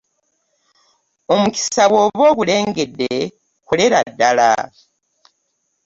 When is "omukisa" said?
1.33-1.83